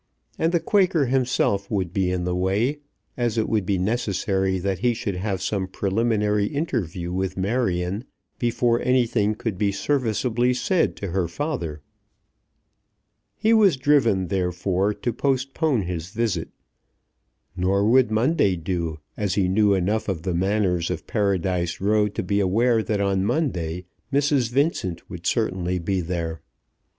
[0.39, 2.79] And the Quaker himself would be in the way,
[3.15, 8.05] as it would be necessary that he should have some preliminary interview with Marion
[8.39, 11.83] before anything could be serviceably said to her father.
[13.35, 16.49] He was driven, therefore, to postpone his visit.
[17.55, 22.23] Nor would Monday do, as he knew enough of the manners of Paradise Row to
[22.23, 24.49] be aware that on Monday Mrs.
[24.49, 26.41] Vincent would certainly be there.